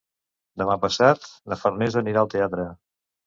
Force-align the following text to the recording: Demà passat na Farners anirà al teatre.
Demà 0.61 0.77
passat 0.85 1.27
na 1.53 1.59
Farners 1.65 1.99
anirà 2.03 2.23
al 2.25 2.31
teatre. 2.35 2.67